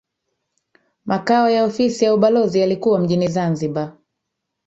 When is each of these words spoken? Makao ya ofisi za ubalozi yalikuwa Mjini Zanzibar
Makao 1.05 1.49
ya 1.49 1.63
ofisi 1.63 2.05
za 2.05 2.13
ubalozi 2.13 2.59
yalikuwa 2.59 2.99
Mjini 2.99 3.27
Zanzibar 3.27 3.97